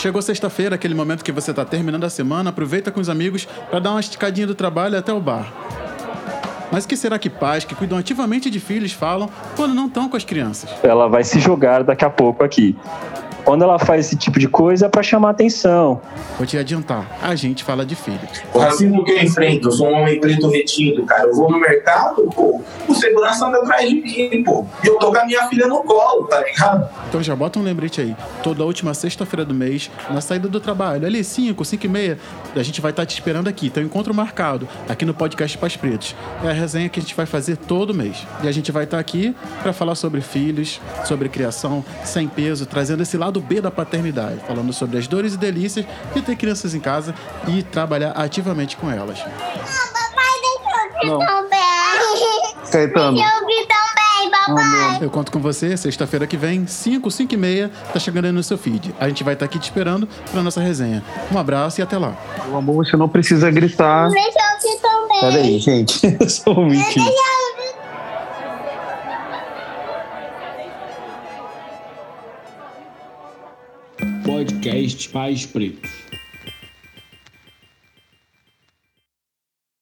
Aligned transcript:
Chegou 0.00 0.22
sexta-feira, 0.22 0.76
aquele 0.76 0.94
momento 0.94 1.22
que 1.22 1.30
você 1.30 1.50
está 1.50 1.62
terminando 1.62 2.04
a 2.04 2.08
semana, 2.08 2.48
aproveita 2.48 2.90
com 2.90 3.02
os 3.02 3.10
amigos 3.10 3.46
para 3.68 3.80
dar 3.80 3.90
uma 3.90 4.00
esticadinha 4.00 4.46
do 4.46 4.54
trabalho 4.54 4.96
até 4.96 5.12
o 5.12 5.20
bar. 5.20 5.52
Mas 6.72 6.86
que 6.86 6.96
será 6.96 7.18
que 7.18 7.28
pais 7.28 7.66
que 7.66 7.74
cuidam 7.74 7.98
ativamente 7.98 8.48
de 8.48 8.58
filhos 8.58 8.92
falam 8.92 9.28
quando 9.54 9.74
não 9.74 9.88
estão 9.88 10.08
com 10.08 10.16
as 10.16 10.24
crianças? 10.24 10.70
Ela 10.82 11.06
vai 11.06 11.22
se 11.22 11.38
jogar 11.38 11.84
daqui 11.84 12.02
a 12.02 12.08
pouco 12.08 12.42
aqui. 12.42 12.74
Quando 13.44 13.62
ela 13.62 13.78
faz 13.78 14.06
esse 14.06 14.16
tipo 14.16 14.38
de 14.38 14.48
coisa 14.48 14.86
é 14.86 14.88
para 14.88 15.02
chamar 15.02 15.30
atenção. 15.30 16.00
Vou 16.36 16.46
te 16.46 16.56
adiantar, 16.56 17.18
a 17.22 17.34
gente 17.34 17.64
fala 17.64 17.84
de 17.84 17.94
filhos. 17.94 18.42
O 18.54 18.58
racismo 18.58 19.04
que 19.04 19.12
eu 19.12 19.22
enfrento, 19.22 19.68
eu 19.68 19.72
sou 19.72 19.88
um 19.88 20.02
homem 20.02 20.20
preto 20.20 20.48
retido, 20.48 21.04
cara. 21.04 21.24
Eu 21.24 21.34
vou 21.34 21.50
no 21.50 21.58
mercado, 21.58 22.22
pô, 22.34 22.60
o 22.88 22.94
segurança 22.94 23.46
anda 23.46 23.58
atrás 23.58 23.88
de 23.88 23.94
mim, 23.94 24.42
pô. 24.44 24.66
E 24.82 24.86
eu 24.86 24.98
tô 24.98 25.10
com 25.12 25.18
a 25.18 25.24
minha 25.24 25.46
filha 25.48 25.66
no 25.66 25.82
colo, 25.82 26.26
tá 26.26 26.40
ligado? 26.40 26.88
Então 27.08 27.22
já 27.22 27.34
bota 27.34 27.58
um 27.58 27.62
lembrete 27.62 28.00
aí. 28.00 28.16
Toda 28.42 28.64
última 28.64 28.94
sexta-feira 28.94 29.44
do 29.44 29.54
mês, 29.54 29.90
na 30.10 30.20
saída 30.20 30.48
do 30.48 30.60
trabalho, 30.60 31.06
ali 31.06 31.22
5, 31.22 31.64
5 31.64 31.86
e 31.86 31.88
meia, 31.88 32.18
a 32.54 32.62
gente 32.62 32.80
vai 32.80 32.90
estar 32.90 33.06
te 33.06 33.14
esperando 33.14 33.48
aqui. 33.48 33.70
Tem 33.70 33.82
um 33.82 33.86
encontro 33.86 34.12
marcado 34.14 34.68
aqui 34.88 35.04
no 35.04 35.14
podcast 35.14 35.56
Pais 35.56 35.76
Pretos. 35.76 36.14
É 36.44 36.48
a 36.48 36.52
resenha 36.52 36.88
que 36.88 36.98
a 36.98 37.02
gente 37.02 37.14
vai 37.14 37.26
fazer 37.26 37.56
todo 37.56 37.94
mês. 37.94 38.26
E 38.42 38.48
a 38.48 38.52
gente 38.52 38.72
vai 38.72 38.84
estar 38.84 38.98
aqui 38.98 39.34
para 39.62 39.72
falar 39.72 39.94
sobre 39.94 40.20
filhos, 40.20 40.80
sobre 41.04 41.28
criação 41.28 41.84
sem 42.04 42.26
peso, 42.26 42.66
trazendo 42.66 43.02
esse 43.02 43.16
lado 43.16 43.29
B 43.38 43.60
da 43.60 43.70
paternidade, 43.70 44.40
falando 44.48 44.72
sobre 44.72 44.96
as 44.96 45.06
dores 45.06 45.34
e 45.34 45.36
delícias 45.36 45.84
de 46.14 46.22
ter 46.22 46.34
crianças 46.36 46.74
em 46.74 46.80
casa 46.80 47.14
e 47.46 47.62
trabalhar 47.62 48.12
ativamente 48.12 48.78
com 48.78 48.90
elas. 48.90 49.18
Papai, 49.20 50.40
deixa 50.42 51.04
eu 51.04 51.06
Não. 51.06 51.14
ouvir 51.14 51.26
também. 51.26 51.60
Caetano. 52.72 53.16
Deixa 53.16 53.30
eu 53.30 53.42
ouvir 53.42 53.66
também, 53.66 54.30
papai. 54.30 54.98
Eu 55.04 55.10
conto 55.10 55.30
com 55.32 55.40
você 55.40 55.76
sexta-feira 55.76 56.26
que 56.26 56.36
vem, 56.36 56.66
5, 56.66 57.10
5 57.10 57.34
e 57.34 57.36
meia, 57.36 57.70
tá 57.92 57.98
chegando 57.98 58.26
aí 58.26 58.32
no 58.32 58.42
seu 58.42 58.56
feed. 58.56 58.94
A 58.98 59.08
gente 59.08 59.22
vai 59.24 59.34
estar 59.34 59.44
aqui 59.46 59.58
te 59.58 59.64
esperando 59.64 60.08
para 60.30 60.42
nossa 60.42 60.60
resenha. 60.60 61.02
Um 61.32 61.38
abraço 61.38 61.80
e 61.80 61.82
até 61.82 61.98
lá. 61.98 62.14
Meu 62.46 62.56
amor, 62.58 62.86
você 62.86 62.96
não 62.96 63.08
precisa 63.08 63.50
gritar. 63.50 64.08
Deixa 64.10 64.28
eu 64.28 64.68
ouvir 64.70 64.80
também. 64.80 65.20
Peraí, 65.20 65.58
gente. 65.58 66.00
Eu 66.20 66.28
sou 66.30 66.60
um 66.60 66.66
mentira. 66.66 67.04
Podcast 74.40 75.10
Pais 75.10 75.44
Pretos. 75.44 76.09